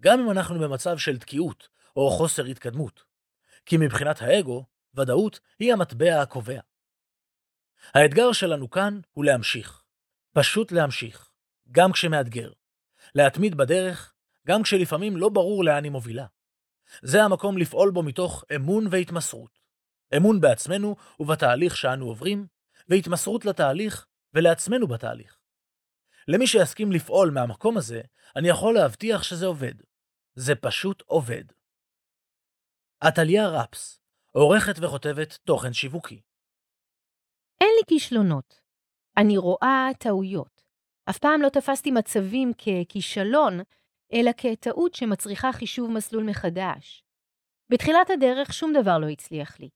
גם 0.00 0.20
אם 0.20 0.30
אנחנו 0.30 0.58
במצב 0.58 0.98
של 0.98 1.18
תקיעות 1.18 1.68
או 1.96 2.10
חוסר 2.10 2.44
התקדמות. 2.44 3.02
כי 3.66 3.76
מבחינת 3.76 4.22
האגו, 4.22 4.64
ודאות 4.94 5.40
היא 5.58 5.72
המטבע 5.72 6.22
הקובע. 6.22 6.60
האתגר 7.94 8.32
שלנו 8.32 8.70
כאן 8.70 9.00
הוא 9.12 9.24
להמשיך. 9.24 9.82
פשוט 10.32 10.72
להמשיך, 10.72 11.30
גם 11.70 11.92
כשמאתגר. 11.92 12.52
להתמיד 13.14 13.54
בדרך, 13.54 14.14
גם 14.46 14.62
כשלפעמים 14.62 15.16
לא 15.16 15.28
ברור 15.28 15.64
לאן 15.64 15.84
היא 15.84 15.92
מובילה. 15.92 16.26
זה 17.02 17.22
המקום 17.22 17.58
לפעול 17.58 17.90
בו 17.90 18.02
מתוך 18.02 18.44
אמון 18.56 18.86
והתמסרות. 18.90 19.58
אמון 20.16 20.40
בעצמנו 20.40 20.96
ובתהליך 21.20 21.76
שאנו 21.76 22.06
עוברים, 22.06 22.46
והתמסרות 22.90 23.44
לתהליך 23.44 24.06
ולעצמנו 24.34 24.86
בתהליך. 24.88 25.38
למי 26.28 26.46
שיסכים 26.46 26.92
לפעול 26.92 27.30
מהמקום 27.34 27.76
הזה, 27.76 28.00
אני 28.36 28.48
יכול 28.48 28.74
להבטיח 28.74 29.22
שזה 29.22 29.46
עובד. 29.46 29.74
זה 30.34 30.54
פשוט 30.54 31.02
עובד. 31.06 31.44
עתליה 33.00 33.48
רפס, 33.48 34.00
עורכת 34.32 34.74
וכותבת 34.82 35.38
תוכן 35.44 35.72
שיווקי. 35.72 36.20
אין 37.60 37.70
לי 37.78 37.82
כישלונות. 37.88 38.60
אני 39.16 39.38
רואה 39.38 39.88
טעויות. 39.98 40.62
אף 41.10 41.18
פעם 41.18 41.42
לא 41.42 41.48
תפסתי 41.48 41.90
מצבים 41.90 42.52
ככישלון, 42.54 43.60
אלא 44.12 44.30
כטעות 44.36 44.94
שמצריכה 44.94 45.52
חישוב 45.52 45.90
מסלול 45.90 46.24
מחדש. 46.24 47.04
בתחילת 47.72 48.10
הדרך 48.10 48.52
שום 48.52 48.72
דבר 48.80 48.98
לא 48.98 49.08
הצליח 49.08 49.60
לי. 49.60 49.68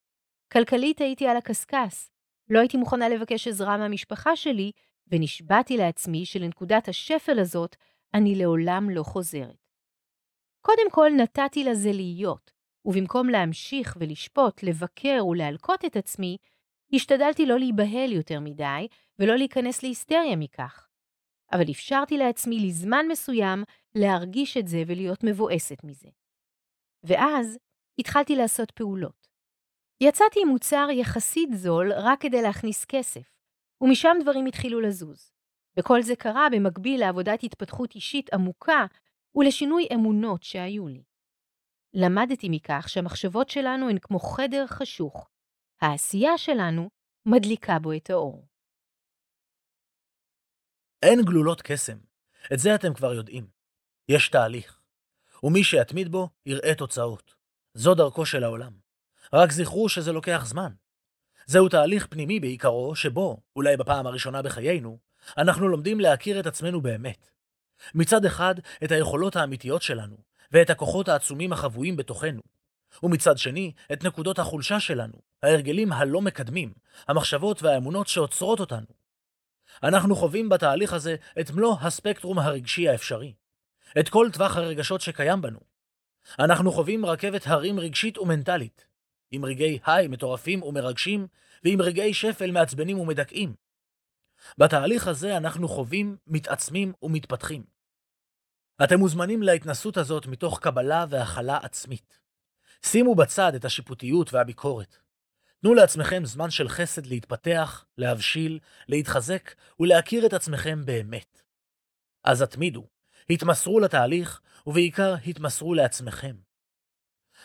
כלכלית 0.53 1.01
הייתי 1.01 1.27
על 1.27 1.37
הקשקש. 1.37 2.14
לא 2.49 2.59
הייתי 2.59 2.77
מוכנה 2.77 3.09
לבקש 3.09 3.49
עזרה 3.49 3.77
מהמשפחה 3.77 4.37
שלי, 4.37 4.73
ונשבעתי 5.07 5.77
לעצמי 5.77 6.27
שלנקודת 6.27 6.89
השפל 6.89 7.39
הזאת 7.39 7.77
אני 8.15 8.35
לעולם 8.35 8.91
לא 8.91 9.03
חוזרת. 9.03 9.69
קודם 10.61 10.91
כל 10.91 11.11
נתתי 11.17 11.65
לזה 11.65 11.93
להיות, 11.93 12.51
ובמקום 12.85 13.29
להמשיך 13.29 13.97
ולשפוט, 14.01 14.63
לבקר 14.63 15.27
ולהלקות 15.27 15.85
את 15.85 15.97
עצמי, 15.97 16.37
השתדלתי 16.95 17.47
לא 17.47 17.59
להיבהל 17.59 18.13
יותר 18.13 18.41
מדי 18.41 18.89
ולא 19.19 19.37
להיכנס 19.37 19.83
להיסטריה 19.83 20.37
מכך. 20.37 20.89
אבל 21.53 21.71
אפשרתי 21.71 22.19
לעצמי 22.19 22.61
לזמן 22.67 23.07
מסוים 23.11 23.65
להרגיש 23.95 24.57
את 24.57 24.69
זה 24.69 24.83
ולהיות 24.87 25.25
מבואסת 25.25 25.85
מזה. 25.85 26.09
ואז 27.05 27.59
התחלתי 27.99 28.37
לעשות 28.37 28.71
פעולות. 28.71 29.29
יצאתי 30.01 30.41
עם 30.43 30.49
מוצר 30.49 30.87
יחסית 30.93 31.49
זול 31.53 31.93
רק 31.93 32.21
כדי 32.21 32.43
להכניס 32.43 32.85
כסף, 32.85 33.39
ומשם 33.81 34.17
דברים 34.23 34.47
התחילו 34.47 34.81
לזוז. 34.81 35.33
וכל 35.79 36.03
זה 36.03 36.17
קרה 36.17 36.47
במקביל 36.53 37.01
לעבודת 37.01 37.43
התפתחות 37.43 37.95
אישית 37.95 38.35
עמוקה 38.35 38.87
ולשינוי 39.35 39.87
אמונות 39.95 40.43
שהיו 40.43 40.89
לי. 40.89 41.03
למדתי 41.95 42.49
מכך 42.51 42.89
שהמחשבות 42.89 43.49
שלנו 43.49 43.89
הן 43.89 43.99
כמו 43.99 44.19
חדר 44.19 44.67
חשוך. 44.67 45.31
העשייה 45.81 46.39
שלנו 46.39 46.91
מדליקה 47.27 47.79
בו 47.79 47.93
את 47.93 48.11
האור. 48.11 48.47
אין 51.03 51.21
גלולות 51.25 51.63
קסם. 51.63 51.99
את 52.53 52.59
זה 52.59 52.75
אתם 52.75 52.95
כבר 52.95 53.15
יודעים. 53.15 53.47
יש 54.09 54.29
תהליך. 54.29 54.81
ומי 55.43 55.65
שיתמיד 55.65 56.09
בו, 56.09 56.29
יראה 56.47 56.75
תוצאות. 56.75 57.35
זו 57.75 57.95
דרכו 57.95 58.27
של 58.27 58.45
העולם. 58.45 58.84
רק 59.35 59.53
זכרו 59.53 59.89
שזה 59.89 60.13
לוקח 60.13 60.43
זמן. 60.47 60.73
זהו 61.47 61.69
תהליך 61.69 62.07
פנימי 62.07 62.41
בעיקרו, 62.41 62.95
שבו, 62.95 63.41
אולי 63.57 63.77
בפעם 63.77 64.07
הראשונה 64.07 64.43
בחיינו, 64.43 64.99
אנחנו 65.39 65.69
לומדים 65.69 66.01
להכיר 66.01 66.41
את 66.41 66.47
עצמנו 66.47 66.81
באמת. 66.81 67.31
מצד 67.95 68.25
אחד, 68.25 68.55
את 68.85 68.93
היכולות 68.93 69.37
האמיתיות 69.37 69.83
שלנו, 69.83 70.17
ואת 70.53 70.71
הכוחות 70.71 71.09
העצומים 71.09 71.53
החבויים 71.53 71.97
בתוכנו. 71.97 72.41
ומצד 73.03 73.39
שני, 73.39 73.73
את 73.93 74.05
נקודות 74.05 74.39
החולשה 74.39 74.81
שלנו, 74.81 75.15
ההרגלים 75.43 75.93
הלא 75.93 76.21
מקדמים, 76.21 76.73
המחשבות 77.09 77.63
והאמונות 77.63 78.09
שעוצרות 78.09 78.61
אותנו. 78.61 78.87
אנחנו 79.83 80.17
חווים 80.17 80.49
בתהליך 80.49 80.93
הזה 80.93 81.17
את 81.41 81.51
מלוא 81.51 81.77
הספקטרום 81.81 82.39
הרגשי 82.39 82.89
האפשרי. 82.89 83.35
את 83.99 84.09
כל 84.09 84.29
טווח 84.33 84.57
הרגשות 84.57 85.01
שקיים 85.01 85.43
בנו. 85.43 85.61
אנחנו 86.39 86.73
חווים 86.73 87.07
רכבת 87.07 87.47
הרים 87.47 87.81
רגשית 87.81 88.19
ומנטלית, 88.19 88.87
עם 89.35 89.45
רגעי 89.45 89.79
היי 89.87 90.09
מטורפים 90.09 90.63
ומרגשים, 90.63 91.27
ועם 91.65 91.83
רגעי 91.83 92.15
שפל 92.15 92.51
מעצבנים 92.51 92.99
ומדכאים. 92.99 93.55
בתהליך 94.59 95.09
הזה 95.09 95.37
אנחנו 95.37 95.69
חווים, 95.69 96.17
מתעצמים 96.27 96.93
ומתפתחים. 97.03 97.65
אתם 98.85 98.99
מוזמנים 98.99 99.43
להתנסות 99.43 99.97
הזאת 99.97 100.27
מתוך 100.27 100.61
קבלה 100.61 101.05
והכלה 101.09 101.59
עצמית. 101.63 102.19
שימו 102.83 103.15
בצד 103.15 103.55
את 103.55 103.65
השיפוטיות 103.65 104.35
והביקורת. 104.35 104.97
תנו 105.61 105.75
לעצמכם 105.75 106.25
זמן 106.25 106.51
של 106.51 106.69
חסד 106.69 107.07
להתפתח, 107.07 107.85
להבשיל, 107.99 108.59
להתחזק 108.89 109.55
ולהכיר 109.81 110.27
את 110.27 110.33
עצמכם 110.33 110.85
באמת. 110.85 111.43
אז 112.25 112.43
התמידו, 112.43 112.87
התמסרו 113.31 113.81
לתהליך, 113.81 114.41
ובעיקר 114.67 115.15
התמסרו 115.27 115.75
לעצמכם. 115.75 116.37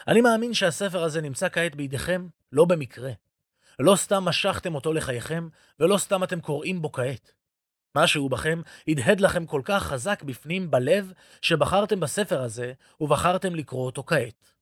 אני 0.07 0.21
מאמין 0.21 0.53
שהספר 0.53 1.03
הזה 1.03 1.21
נמצא 1.21 1.49
כעת 1.49 1.75
בידיכם 1.75 2.27
לא 2.51 2.65
במקרה. 2.65 3.11
לא 3.79 3.95
סתם 3.95 4.23
משכתם 4.23 4.75
אותו 4.75 4.93
לחייכם, 4.93 5.47
ולא 5.79 5.97
סתם 5.97 6.23
אתם 6.23 6.41
קוראים 6.41 6.81
בו 6.81 6.91
כעת. 6.91 7.31
משהו 7.95 8.29
בכם 8.29 8.61
הדהד 8.87 9.19
לכם 9.19 9.45
כל 9.45 9.61
כך 9.65 9.83
חזק 9.83 10.23
בפנים 10.23 10.71
בלב, 10.71 11.13
שבחרתם 11.41 11.99
בספר 11.99 12.41
הזה, 12.41 12.73
ובחרתם 13.01 13.55
לקרוא 13.55 13.85
אותו 13.85 14.03
כעת. 14.03 14.53